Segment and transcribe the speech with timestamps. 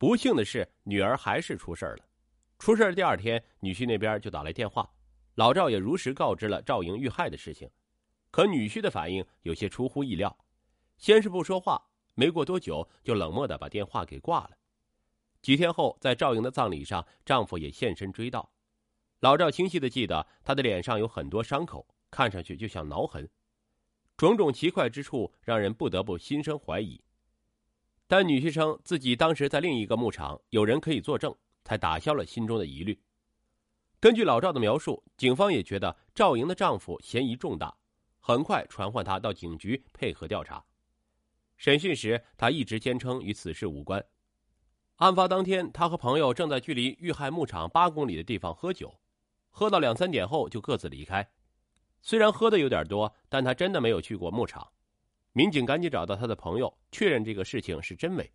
[0.00, 1.98] 不幸的是，女儿还是出事了。
[2.58, 4.90] 出事第二天，女婿那边就打来电话，
[5.34, 7.70] 老赵也如实告知了赵莹遇害的事情。
[8.30, 10.34] 可女婿的反应有些出乎意料，
[10.96, 11.78] 先是不说话，
[12.14, 14.52] 没过多久就冷漠的把电话给挂了。
[15.42, 18.42] 几天后，在赵莹的葬礼上，丈夫也现身追悼。
[19.18, 23.28] 老赵清晰的记得，她的脸上有很多伤口，看上去就像挠痕，
[24.16, 26.98] 种种奇怪之处让人不得不心生怀疑。
[28.10, 31.32] 但女婿称自己当时在另一个牧场，有人可以作证，
[31.62, 33.00] 才打消了心中的疑虑。
[34.00, 37.72] 根据老赵的描述，警方也觉得赵莹的丈夫嫌疑重大，
[38.18, 40.64] 很快传唤他到警局配合调查。
[41.56, 44.04] 审讯时，他一直坚称与此事无关。
[44.96, 48.92] 案发当天，他和朋友正在距离遇害牧场八公里的地方喝酒，
[49.50, 51.30] 喝到两三点后就各自离开。
[52.02, 54.72] 虽然喝的有点多，但他真的没有去过牧场。
[55.32, 58.30] 民警赶紧找到他的朋友，确认这个事情是真伪。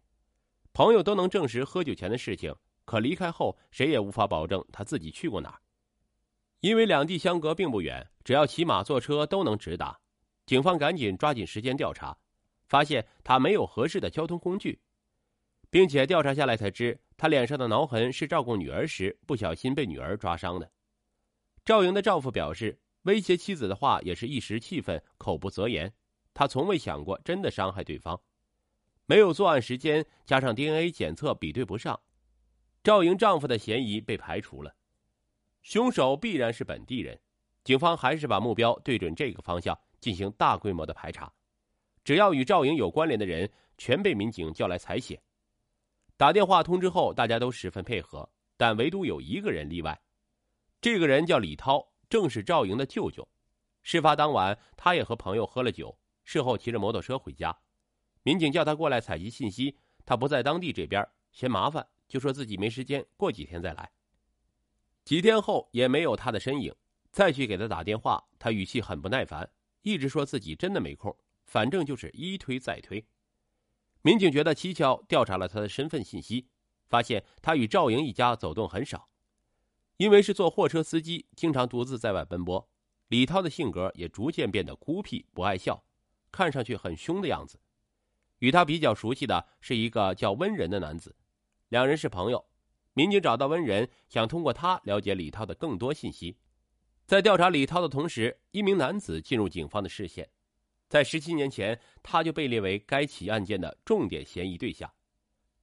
[0.72, 2.56] 朋友都能证实喝酒前的事情，
[2.86, 5.62] 可离开后谁也无法保证他自己去过哪儿。
[6.62, 10.00] 因为两地相隔并不远，只要骑马坐车都能直达。
[10.46, 12.18] 警方赶紧抓紧时间调查，
[12.68, 14.80] 发现他没有合适的交通工具。
[15.70, 20.72] 并且调查下来才知，他脸上的挠痕是照顾女儿时不小心被女儿抓伤的。
[21.66, 25.94] 赵莹的丈夫表示，威胁妻子的话也是一时气愤，口不择言。
[26.36, 28.22] 他从未想过真的伤害对方。
[29.08, 32.00] 没有作案时间，加上 DNA 检测比对不上，
[32.84, 34.76] 赵莹丈夫的嫌疑被排除了。
[35.64, 37.20] 凶手必然是本地人，
[37.64, 41.32] 警方还是把目标对准这个方向进行大规模的排查。
[42.04, 45.20] 只要与赵莹有关联的人，全被民警叫来采血。
[46.18, 50.00] 打电话通知后，大家都十分配合，但唯独有一个人例外。
[50.82, 53.28] 这个人叫李涛，正是赵莹的舅舅。
[53.82, 57.58] 事发当晚，他也和朋友喝了酒，事后骑着摩托车回家。
[58.24, 63.90] 民警叫他过来采集信息，他不在当地这边，嫌麻烦，就说自己没时间，过几天再来。
[65.06, 66.76] 几天后也没有他的身影，
[67.12, 69.50] 再去给他打电话，他语气很不耐烦，
[69.84, 71.16] 一直说自己真的没空，
[71.46, 73.06] 反正就是一推再推。
[74.02, 76.48] 民警觉得蹊跷，调查了他的身份信息，
[76.88, 79.10] 发现他与赵莹一家走动很少，
[79.98, 82.68] 因为是做货车司机，经常独自在外奔波。
[83.08, 85.84] 李涛的性格也逐渐变得孤僻，不爱笑，
[86.36, 87.58] 看上去很凶的样子。
[88.40, 91.16] 与他比较熟悉的是一个叫温仁的男子，
[91.70, 92.46] 两人是朋友。
[92.94, 96.38] 民警找到温仁，想通过他了解李涛的更多信息。
[97.06, 100.30] 在调查李涛的同时，一名男子进入警方的视线。
[100.90, 104.92] 在十七年前，他就被列为该起案件的重点嫌疑对象。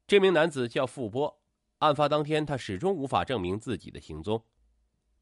[0.07, 1.43] 这名男子叫付波，
[1.79, 4.43] 案发当天他始终无法证明自己的行踪。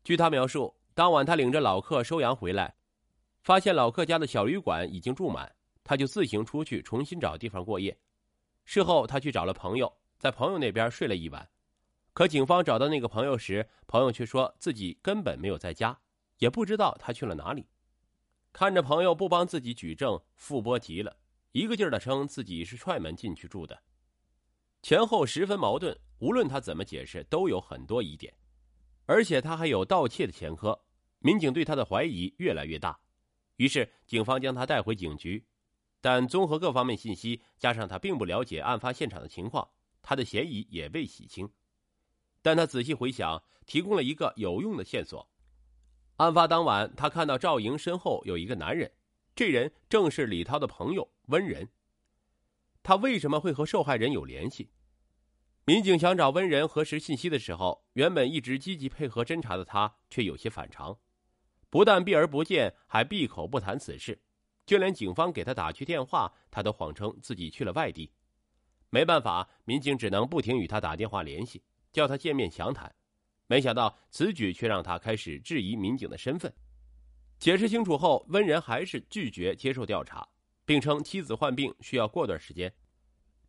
[0.03, 2.77] 据他描述，当晚他领着老客收羊回来，
[3.43, 5.51] 发现老客家的小旅馆已经住满，
[5.83, 7.97] 他就自行出去重新找地方过夜。
[8.65, 11.49] 事后他去找了朋友，在朋友那边睡了一晚。
[12.13, 15.99] 可警方找到那个朋友时，朋友却说自己根本没有在家，
[16.39, 17.67] 也不知道他去了哪里。
[18.53, 21.17] 看着朋友不帮自己举证，傅波急了，
[21.53, 23.81] 一个劲儿的称自己是踹门进去住的，
[24.83, 25.99] 前后十分矛盾。
[26.19, 28.35] 无论他怎么解释，都有很多疑点，
[29.07, 30.79] 而且他还有盗窃的前科。
[31.21, 32.99] 民警对他的怀疑越来越大，
[33.61, 35.45] 于是警方将他带回警局。
[36.01, 39.69] 但综合各方面信息，加上他并不了解案发现场的情况，
[40.01, 41.47] 他的嫌疑也未洗清。
[42.41, 45.29] 但他仔细回想，提供了一个有用的线索。
[46.17, 48.91] 案发当晚，他看到赵莹身后有一个男人，
[49.35, 51.69] 这人正是李涛的朋友温仁。
[52.83, 54.71] 他为什么会和受害人有联系？
[55.67, 60.99] 民警想找温仁核实信息的时候，原本一直积极配合侦查的他却有些反常，
[61.71, 64.21] 不但避而不见，还闭口不谈此事，
[64.67, 68.11] 就连警方给他打去电话，他都谎称自己去了外地。
[68.91, 72.93] 没办法，民警只能不停与他打电话联系，叫他见面详谈。
[73.47, 76.53] 没想到此举却让他开始质疑民警的身份。
[77.39, 80.29] 解释清楚后，温仁还是拒绝接受调查，
[80.65, 82.73] 并称妻子患病需要过段时间。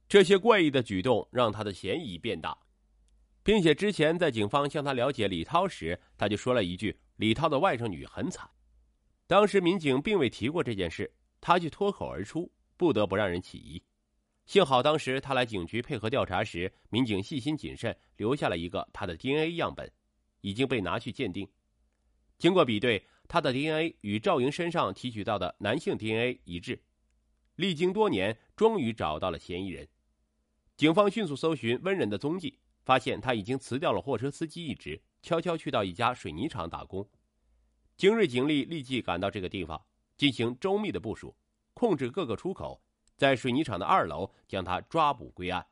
[0.08, 2.58] 这些怪异的举动让他的嫌疑变大，
[3.44, 8.50] 并且之前在警方向他了解李涛时，他就说了一句：“李涛的外甥女很惨。”
[9.28, 13.82] 当时民警并未提过这件事，他却脱口而出，不得不让人起疑。
[14.48, 19.90] 幸好当时他来警局配合调查时，民警细心谨慎，留下了一个他的 DNA 样本，
[20.42, 21.48] 已经被拿去鉴定。
[22.40, 26.84] 经过比对，他的 DNA 与赵莹身上提取到的男性 DNA 一致。
[27.56, 29.88] 历经多年，终于找到了嫌疑人。
[30.76, 37.08] 警方迅速搜寻温仁的踪迹，发现他已经辞掉了货车司机一职，悄悄去到一家水泥厂打工。
[37.98, 39.82] 精锐警力立即赶到这个地方，
[40.18, 41.36] 进行周密的部署，
[41.74, 42.82] 控制各个出口。
[43.16, 45.64] 在水泥厂的二楼将他抓捕归案。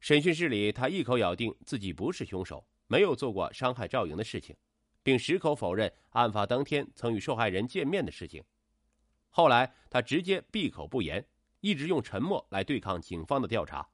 [0.00, 4.56] 审讯室里，他一口咬定自己不是凶手，没有做过伤害赵莹的事情，
[5.02, 8.42] 并矢口否认案发当天曾与受害人见面的事情。
[9.28, 11.22] 后来，他直接闭口不言，
[11.60, 13.86] 一直用沉默来对抗警方的调查。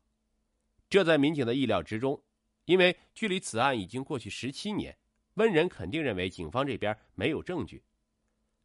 [0.88, 2.22] 这在民警的意料之中，
[2.64, 4.96] 因为距离此案已经过去十七年，
[5.34, 7.82] 温仁肯定认为警方这边没有证据。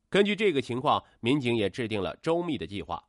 [0.10, 3.04] 根据这个情况，民警也制定了周密的计划，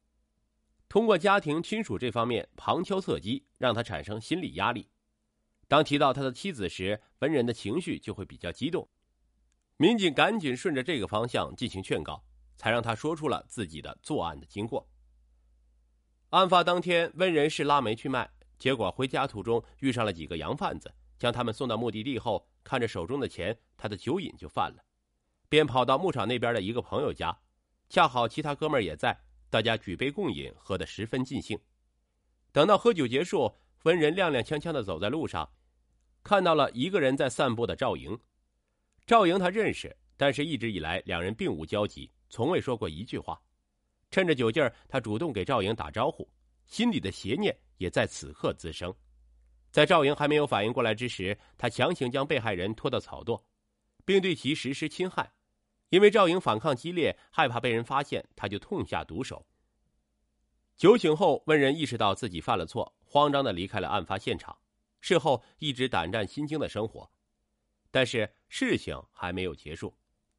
[0.89, 4.89] 通过家庭亲属这方面旁敲侧击，让他产生心理压力。
[5.69, 8.89] 当提到他的妻子时，文人的情绪就会比较激动。
[9.77, 12.23] 民警赶紧顺着这个方向进行劝告，
[12.57, 14.87] 才让他说出了自己的作案的经过。
[16.31, 24.85] 案发当天，温仁是拉煤去卖，结果回家途中遇上了几个洋贩子，将他们送到目的地后，看着手中的钱，他的酒瘾就犯了。
[25.49, 27.35] 便跑到牧场那边的一个朋友家，
[27.89, 29.19] 恰好其他哥们儿也在，
[29.49, 31.59] 大家举杯共饮，喝得十分尽兴。
[32.53, 35.51] 等到喝酒结束，文人踉踉跄跄的走在路上，
[36.23, 38.17] 看到了一个人在散步的赵莹。
[39.07, 43.41] 赵莹他认识，但是一直以来两人并无交集，从未说过一句话。
[44.11, 46.29] 趁着酒劲儿，他主动给赵莹打招呼，
[46.71, 48.95] 心里的邪念也在此刻滋生。
[49.71, 53.41] 在赵莹还没有反应过来之时，他强行将被害人拖到草垛，
[54.05, 55.31] 并对其实施侵害。
[55.91, 59.45] 因为赵莹反抗激烈，害怕被人发现，他就痛下毒手。
[60.77, 64.57] 酒醒后，温仁意识到自己犯了错，慌张的离开了案发现场。
[65.01, 67.11] 事后一直胆战心惊的生活，
[67.91, 69.93] 但是事情还没有结束。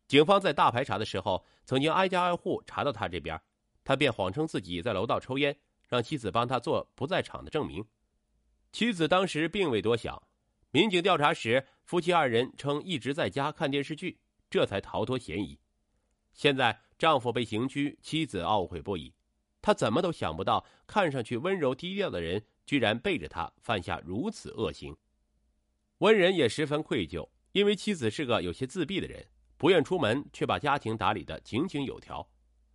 [0.07, 3.39] 警方在大排查的时候，曾经挨家挨户查到他这边，
[3.83, 5.57] 他便谎称自己在楼道抽烟，
[5.91, 7.85] 让妻子帮他做不在场的证明。
[8.71, 10.23] 妻子当时并未多想。
[10.71, 14.21] 民警调查时，夫妻二人称一直在家看电视剧。
[14.49, 15.59] 这才逃脱嫌疑。
[16.33, 19.13] 现在丈夫被刑拘，妻子懊悔不已。
[19.61, 24.95] 她怎么都想不到，看上去温柔低调的人，居然背着她犯下如此恶行。
[25.99, 29.25] 温仁也十分愧疚，因为妻子是个有些自闭的人，
[29.57, 32.25] 不愿出门，却把家庭打理的井井有条。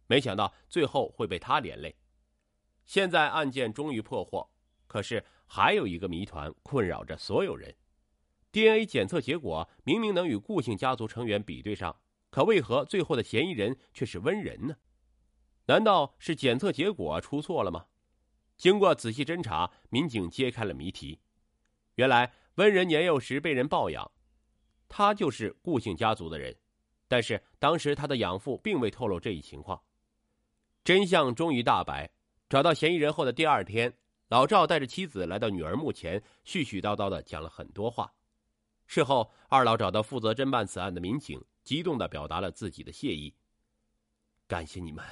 [0.06, 1.94] 没想到最后会被他连累。
[2.86, 4.48] 现在案件终于破获，
[4.86, 7.74] 可是还有一个谜团困扰着所有人。
[8.52, 11.94] DNA 检测结果明明能与顾姓家族成员比对上，
[12.30, 14.76] 可为何最后的嫌疑人却是温仁呢？
[15.66, 17.86] 难道是检测结果出错了吗？
[18.56, 21.20] 经过仔细侦查，民警揭开了谜题。
[21.96, 24.10] 原来温仁年幼时被人抱养，
[24.88, 26.56] 他就是顾姓家族的人，
[27.08, 29.82] 但是当时他的养父并未透露这一情况。
[30.84, 32.10] 真相终于大白。
[32.48, 33.92] 找到嫌疑人后的第二天，
[34.28, 38.12] 老赵带着妻子来到女儿墓前，絮絮叨叨的讲了很多话。
[38.86, 43.34] 事后，二老找到负责侦办此案的民警，激动的表达了自己的谢意。
[44.46, 45.04] 感谢你们，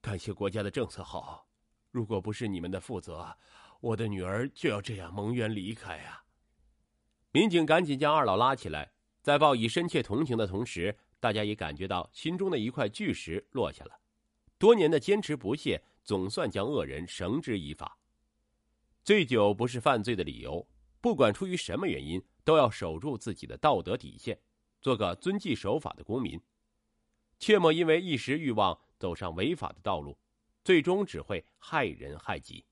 [0.00, 1.46] 感谢国家的政策好，
[1.92, 3.36] 如果不是你们的负责，
[3.80, 6.24] 我的女儿就要这样蒙冤离开啊！
[7.30, 8.90] 民警赶紧将二老拉起来，
[9.22, 13.96] 在报以深切同情的同时，大家也感觉到心中的一块巨石落下了。
[14.58, 17.98] 多年的坚持不懈，总算将恶人绳之以法。
[19.04, 20.68] 醉酒不是犯罪的理由，
[21.00, 22.22] 不管出于什么原因。
[22.44, 24.36] 都要守住自己的道德底线，
[24.80, 26.42] 做个遵纪守法的公民，
[27.38, 30.18] 切莫因为一时欲望走上违法的道路，
[30.64, 32.66] 最终只会害人害己。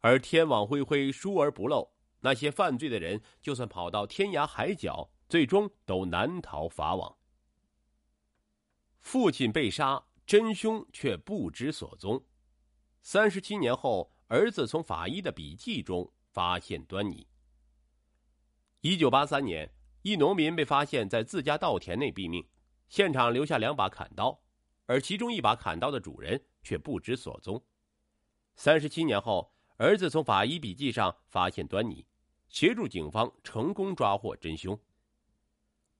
[0.00, 7.18] 而天网恢恢，疏而不漏，那些犯罪的人，就算跑到天涯海角，最终都难逃法网。
[9.00, 12.24] 父亲被杀，真凶却不知所踪。
[13.02, 17.26] 三十七年后，儿子从法医的笔记中发现端倪。
[18.82, 19.70] 一九八三年，
[20.02, 22.46] 一农民被发现在自家稻田内毙命，
[22.88, 24.38] 现场留下两把砍刀，
[24.86, 27.62] 而其中一把砍刀的主人却不知所踪。
[28.54, 32.06] 三十七年后，儿子从法医笔记上发现端倪，
[32.48, 34.78] 协助警方成功抓获真凶。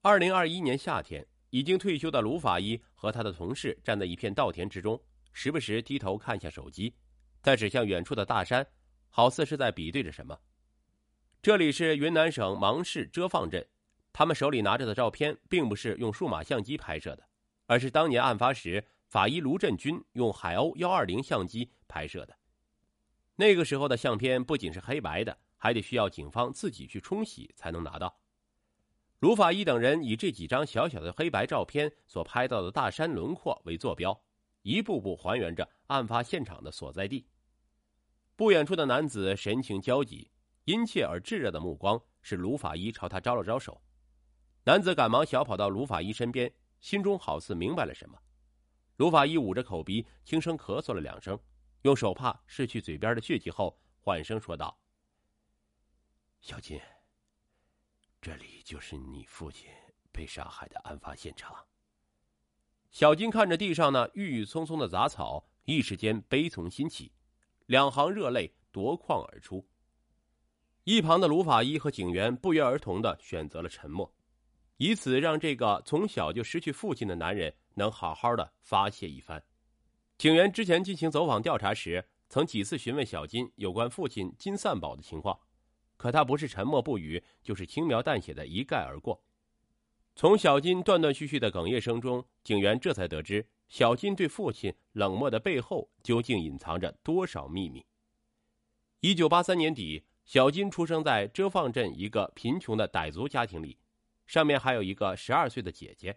[0.02, 6.94] 二零二一年夏天，已经退休的卢法医和他的同事站在一片稻田之中，时不时低头看下手机，
[7.42, 8.66] 再指向远处的大山，
[9.08, 10.38] 好似是在比对着什么。
[11.42, 13.66] 这里是云南省芒市遮放镇，
[14.12, 17.26] 他们手里拿着的照片并不是用数码相机拍摄的，
[17.66, 22.36] 而是当年案发时法医卢振军用海鸥幺二零相机拍摄的。
[23.36, 28.20] 那个时候的相片不仅是黑白的，还得需要警方自己去冲洗才能拿到。
[29.20, 34.18] 卢法医等人以这几张小小的黑白照片所拍到的大山轮廓为坐标，
[34.62, 37.26] 一步步还原着案发现场的所在地。
[38.36, 40.30] 不远处的男子神情焦急。
[40.66, 43.82] 殷切而炙热的目光使卢法医朝他招了招手，
[44.62, 48.16] 男子赶忙小跑到卢法医身边，心中好似明白了什么。
[48.98, 51.36] 卢法医捂着口鼻，轻声咳嗽了两声，
[51.82, 54.78] 用手帕拭去嘴边的血迹后，缓声说道
[56.40, 56.80] ：“小金，
[58.20, 59.68] 这里就是你父亲
[60.12, 61.66] 被杀害的案发现场。
[63.00, 67.10] 小金看着地上那郁郁葱葱的杂草，一时间悲从心起，
[67.64, 69.66] 两行热泪夺眶而出。
[70.84, 74.12] 一旁的卢法医和警员不约而同的选择了沉默，
[74.76, 79.42] 以此让这个从小就失去父亲的男人能好好的发泄一番。
[80.18, 85.40] 警员之前进行走访调查时，曾几次询问小金有关父亲金三宝的情况，
[85.96, 89.24] 可他不是沉默不语，就是轻描淡写的一概而过。
[90.20, 97.82] 从小金断断续续的哽咽声中，警员这才得知小金对父亲冷漠的背后究竟隐藏着多少秘密。
[99.00, 103.78] 一九八三年底，小金出生在遮放镇一个贫穷的傣族家庭里，
[104.26, 106.14] 上面还有一个十二岁的姐姐。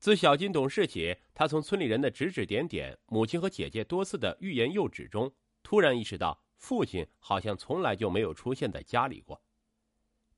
[0.00, 5.32] 自小金懂事起，他从村里人的指指点点、母亲和姐姐多次的欲言又止中，
[5.62, 9.40] 突然意识到父亲好像从来就没有出现在家里过。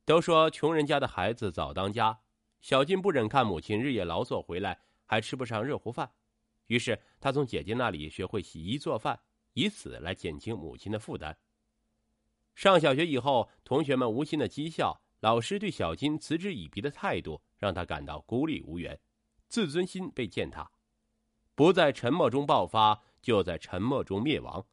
[0.05, 2.21] 都说穷人家的孩子早当家。
[2.61, 6.11] 小金不忍看母亲日夜劳作回来还吃不上热乎饭，
[6.67, 9.19] 于是他从姐姐那里学会洗衣做饭，
[9.55, 11.39] 以此来减轻母亲的负担。
[12.55, 18.99] 上小学以后，同学们无心的讥笑，老师对小金嗤之以鼻的态度，让他感到孤立无援，
[19.49, 20.69] 自尊心被践踏，
[21.55, 24.67] 不在沉默中爆发，就在沉默中灭亡。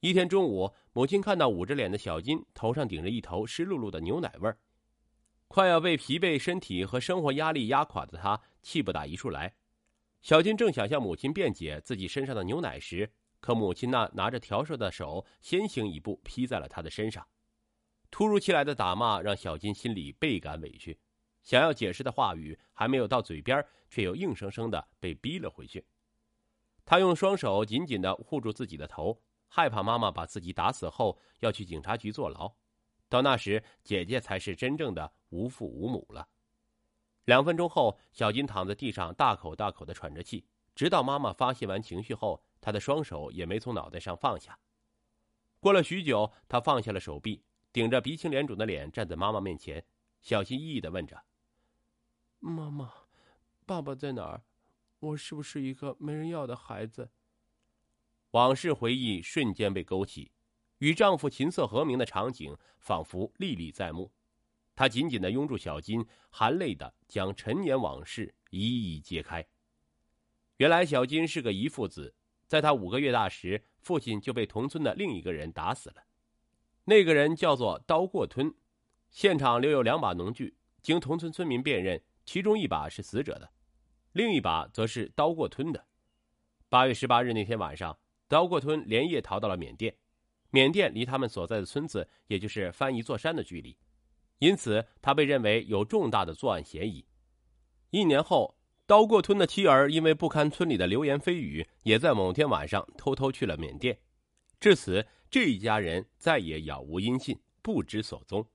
[0.00, 4.58] 一天中午，母亲看到捂着脸的小金，头上顶着一头湿漉漉的牛奶味儿。
[5.48, 9.54] 快要被疲惫身体和生活压力压垮的他，气不打一处来。
[10.20, 17.26] 小金正想向母亲辩解自己身上的牛奶时，可母亲那拿着笤帚的手先行一步劈在了他的身上。
[18.10, 20.98] 突如其来的打骂让小金心里倍感委屈，
[21.42, 25.84] 想要解释的话语还没有到嘴边，却又硬生生的被逼了回去。
[26.84, 32.52] 他用双手紧紧的护住自己的头，害怕妈妈把自己打死后要去警察局坐牢。
[33.08, 36.28] 到那时，姐姐才是真正的无父无母了。
[37.24, 44.58] 两分钟后，小金躺在地上，大口大口的喘着气，直到妈妈发泄完情绪后，他的双手也没从脑袋上放下。
[45.58, 47.42] 过了许久，他放下了手臂，
[47.72, 49.84] 顶着鼻青脸肿的脸站在妈妈面前，
[50.20, 51.24] 小心翼翼的问着
[52.38, 52.92] ：“妈妈，
[53.64, 54.44] 爸爸在哪儿？
[55.00, 57.10] 我是不是一个没人要的孩子？”
[58.32, 60.30] 往事回忆瞬间被勾起。
[60.78, 64.12] 与丈夫琴瑟和鸣的场景仿佛历历在目，
[64.76, 69.44] 他紧紧的拥住小金，含泪的将陈年往事一一揭开。
[70.58, 72.14] 原来小金是个遗腹子，
[72.46, 76.04] 在他五个月大时，父亲就被同村的另一个人打死了。
[76.84, 78.54] 那个人叫做刀过吞，
[79.10, 83.50] 现场留有两把农具，经同村村民辨认，其中一把是死者的，
[84.12, 85.86] 另一把则是刀过吞的。
[86.68, 89.96] 八月十八日那天晚上，刀过吞连夜逃到了缅甸。
[90.50, 93.76] 缅甸离他们所在的村子也就是翻一座山的距离，
[94.38, 97.06] 因此他被认为有重大的作案嫌疑。
[97.90, 103.98] 一年后，刀过吞的妻儿因为不堪村里的流言蜚语，也在某天晚上偷偷去了缅甸。
[104.60, 108.46] 至此，这一家人再也杳无音信，不知所踪。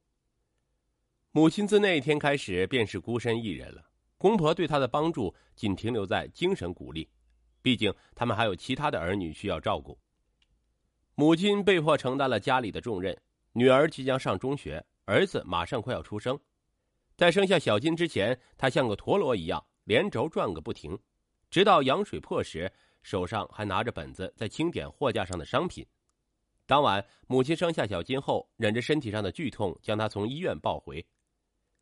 [1.31, 3.89] 母亲自那一天开始便是孤身一人了。
[4.17, 7.09] 公婆对她的帮助仅停留在精神鼓励，
[7.61, 9.97] 毕竟他们还有其他的儿女需要照顾。
[11.15, 13.17] 母亲被迫承担了家里的重任，
[13.53, 16.39] 女儿即将上中学，儿子马上快要出生。
[17.17, 20.97] 在生下小金之前，他像个陀螺一样连轴转个不停，
[21.49, 22.71] 直到羊水破时，
[23.03, 25.85] 手上还拿着本子在清点货架上的商品。
[26.65, 31.05] 当晚，母亲生下小金后，忍着身体上的剧痛，将他从医院抱回。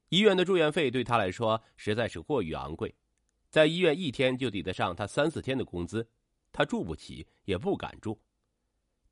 [0.09, 2.95] 医院的住院费对他来说实在是过于昂贵，
[3.51, 6.09] 在医院一天就抵得上他三四天的工资，
[6.51, 8.19] 他住不起，也不敢住。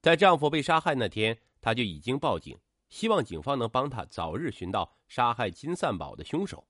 [0.01, 2.57] 在丈夫被杀害那天，她就已经报警，
[2.89, 6.67] 希望警方能帮他早日寻到杀害金三宝的凶手。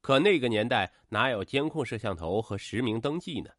[0.00, 3.50] 可那个年代哪有监控摄像头和实名登记呢？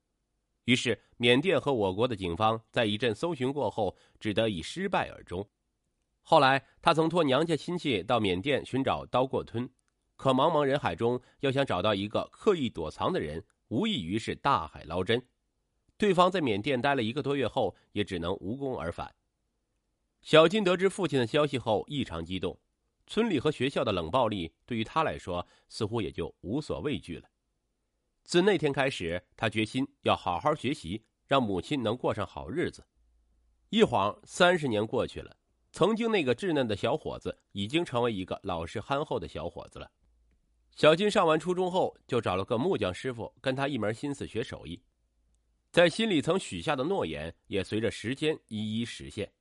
[0.66, 5.48] 于是，缅甸和我国的警方在一阵搜寻过后，只得以失败而终。
[6.24, 9.70] 后来，他曾托娘家亲戚到缅甸寻找刀过吞，
[10.16, 15.24] 可茫茫人海中，要想找到一个刻意躲藏的人，无异于是大海捞针。
[15.98, 19.14] 对方在缅甸待了一个多月后，也只能无功而返。
[20.26, 22.60] 小金得知父亲的消息后，异常激动。
[23.06, 27.30] 村里和学校的冷暴力对于他来说，似乎也就无所畏惧了。
[28.24, 32.84] 自那天开始，他决心要好好学习，让母亲能过上好日子。
[33.70, 35.38] 一晃三十年过去了，
[35.72, 39.92] 曾经那个稚嫩的小伙子，已经成为一个老实憨厚的小伙子了。
[40.76, 44.82] 小金上完初中后，就找了个木匠师傅，跟他一门心思学手艺。
[45.70, 49.32] 在心里曾许下的诺言，也随着时间一一实现。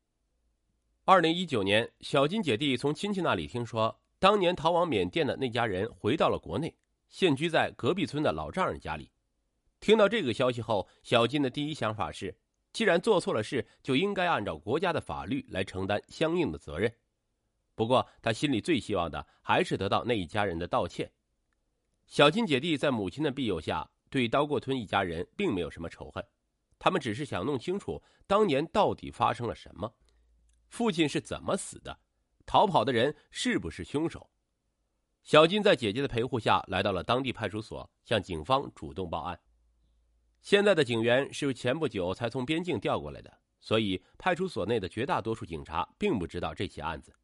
[1.07, 6.75] 二零一九年，小金姐弟从亲戚那里听说，当年逃往缅甸的那家人回到了国内，
[7.11, 9.11] 现居在隔壁村的老丈人家里。
[9.81, 12.35] 听到这个消息后，小金的第一想法是，
[12.73, 16.91] 既然做错了事，就应该按照国家的法律来承担相应的责任。
[17.75, 21.13] 不过，他心里最希望的还是得到那一家人的道歉。
[22.07, 26.25] 小金姐弟在母亲的庇佑下，对刀过吞一家人并没有什么仇恨，
[26.79, 29.93] 他们只是想弄清楚当年到底发生了什么。
[30.75, 32.00] 父亲是怎么死的？
[32.45, 34.28] 逃跑的人是不是凶手？
[35.23, 39.40] 小金在姐姐的陪护下来到了当地派出所，向警方主动报案。
[40.40, 47.14] 现在的警员是前不久才从边境调过来的，所以派出所内的绝大多数警察并不知道这起案子。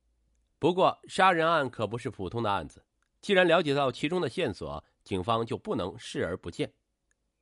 [0.61, 2.87] 不过，杀人案可不是普通的案子，
[3.21, 6.73] 既然了解到其中的线索，警方就不能视而不见。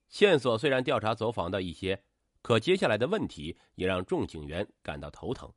[0.08, 2.02] 线索虽然调查走访到一些，
[2.40, 5.52] 可接下来的问题也让众警员感到头疼。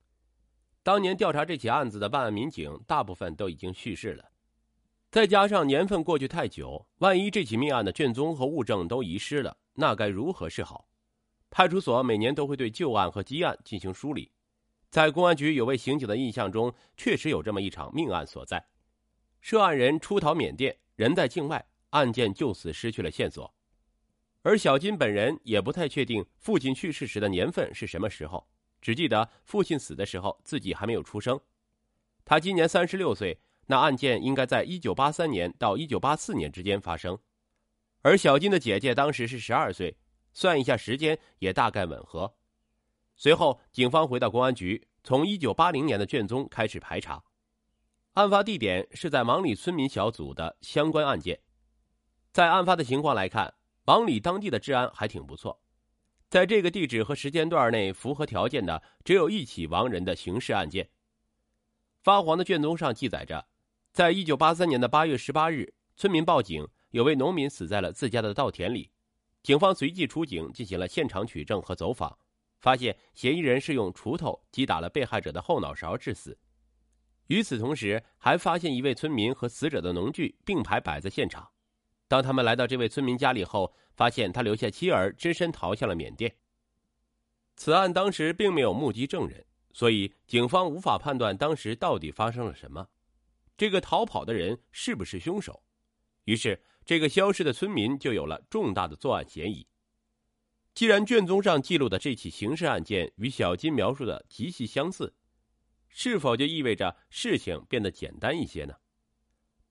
[0.84, 4.32] 当年调查这起案子的办案民警大部分都已经去世了，
[5.12, 10.88] 再加上年份过去太久，万一这起命案的卷宗和物证都遗失了，那该如何是好？
[11.52, 14.32] 派出所每年都会对旧案和积案进行梳理，
[14.90, 18.66] 在公安局有位刑警的印象中，确实有这么一场命案所在：
[19.40, 23.54] 涉案人出逃缅甸，人在境外，案件就此失去了线索。
[24.42, 28.48] 而小金本人也不太确定父亲去世时的年份是什么时候。
[28.82, 31.40] 只记得父亲死的时候，自己还没有出生。
[32.26, 37.18] 他今年三十六岁，那案件应该在一九八三年到一九八四年之间发生。
[38.02, 39.96] 而小金的姐姐当时是十二岁，
[40.34, 42.34] 算一下时间也大概吻合。
[43.16, 47.24] 随后，警方回到公安局，从一九八零年的卷宗开始排查。
[48.14, 51.40] 案发地点是在王里村民小组的相关案件。
[52.34, 53.54] 在案发的情况来看，
[53.86, 55.61] 王里当地的治安还挺不错。
[56.32, 60.90] 在这个地址和时间段内符合条件的，只有一起亡人的刑事案件。
[62.04, 63.46] 发黄的卷宗上记载着，
[63.92, 68.90] 在一九八三年的八月十八日，村民报警，有位农民死在了自家的稻田里。
[69.44, 72.18] 警方随即出警，进行了现场取证和走访，
[72.62, 76.40] 发现嫌疑人是用锄头击打了被害者的后脑勺致死。
[77.28, 81.52] 与此同时，还发现一位村民和死者的农具并排摆在现场。
[82.12, 86.36] 当他们来到这位村民家里后，发现他留下妻儿，只身逃向了缅甸。
[87.56, 92.86] 此案当时并没有目击证人，所以警方无法判断当时到底发生了什么。
[93.56, 95.64] 这个逃跑的人是不是凶手？
[96.26, 99.66] 于是，这个消失的村民就有了重大的作案嫌疑。
[100.74, 105.16] 既然卷宗上记录的这起刑事案件与小金描述的极其相似，
[105.88, 108.76] 是否就意味着事情变得简单一些呢？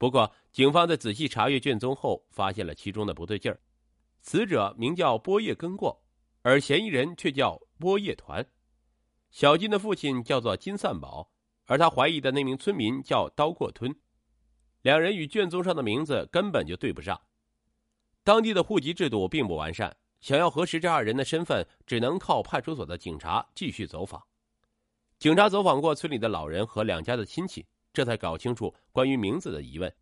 [0.00, 3.60] 不过，警方在仔细查阅卷宗后，发现了其中的不对劲儿。
[4.22, 6.02] 死者名叫波叶根过，
[6.40, 8.46] 而嫌疑人却叫波叶团。
[9.30, 11.30] 小金的父亲叫做金散宝，
[11.66, 13.94] 而他怀疑的那名村民叫刀过吞。
[14.80, 17.20] 两人与卷宗上的名字根本就对不上。
[18.24, 24.24] 当地的户籍制度并不完善，想要核实这二人的身份，只能靠派出所的警察继续走访。
[25.18, 27.66] 警察走访过村里的老人和两家的亲戚。
[27.92, 29.92] 这才搞清楚关于名字的疑问。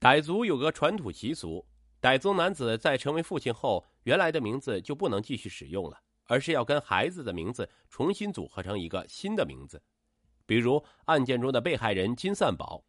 [0.00, 1.66] 傣族有个传统习俗，
[2.02, 9.82] 傣族男子在成为父亲后，原来的名字就不能继续使用了，而是要跟孩子的名字重新组合成一个新的名字。
[10.46, 12.84] 比如案件中的被害人金散宝，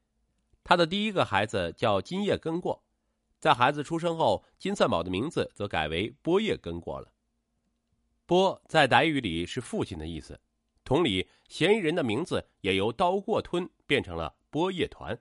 [0.63, 2.83] 他的第一个孩子叫金叶根过，
[3.39, 7.13] 在孩子出生后，金散宝的名字则改为波叶根过了。
[8.25, 10.37] 波在傣语里是父亲的意思。
[10.85, 15.19] 同理，嫌疑人的名字也由刀过吞变成了波叶团。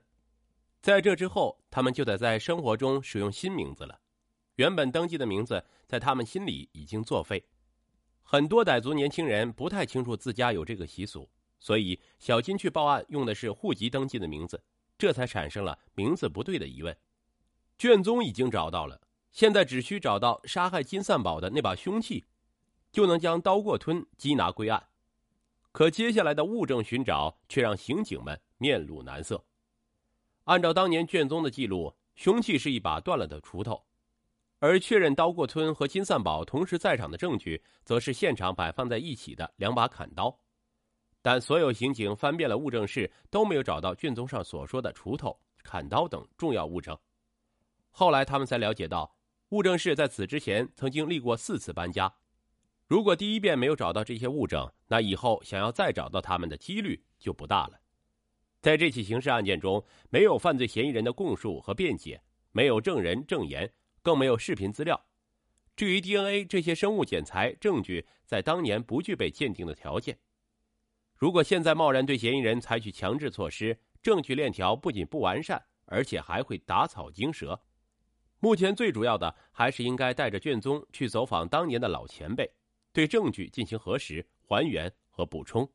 [0.79, 3.99] 在这之后，他们就得在生活中使用新名字了。
[4.57, 7.43] 原本登记的名字，在他们心里已经作废。
[8.21, 11.27] 很多傣族年轻人不太清楚自家有这个习俗，
[11.59, 14.63] 所以小金去报案用的是户籍登记的名字，
[14.99, 16.95] 这才产生了名字不对的疑问。
[17.79, 19.01] 卷宗已经找到了，
[19.31, 22.23] 现在只需找到杀害金三宝的那把凶器，
[22.91, 24.87] 就能将刀过吞缉拿归案。
[25.75, 29.43] 可接下来的物证寻找却让刑警们面露难色。
[30.45, 33.83] 按照当年卷宗的记录，凶器是一把断了的锄头，
[34.59, 40.33] 而确认刀过村和金三宝同时在场的证据，则是现场摆放在一起的两把砍刀。
[41.21, 46.97] 但所有刑警翻遍了物证室，都没有找到卷宗上所说的锄头、砍刀等重要物证。
[47.91, 49.13] 后来他们才了解到，
[49.49, 52.15] 物证室在此之前曾经历过四次搬家。
[52.87, 57.79] 如果第一遍没有找到这些物证，那以后想要再找到他们的几率就不大了。
[58.61, 62.21] 在这起刑事案件中，没有犯罪嫌疑人的供述和辩解，
[62.51, 63.71] 没有证人证言，
[64.01, 65.05] 更没有视频资料。
[65.75, 70.17] 至于 DNA 这些生物检材证据，在当年不具备鉴定的条件。
[71.15, 77.61] 如果现在贸然对嫌疑人采取强制措施，证据链条不仅不完善，而且还会打草惊蛇。
[78.39, 82.49] 目前最主要的还是应该带着卷宗去走访当年的老前辈，
[82.91, 85.69] 对证据进行核实、还原和补充。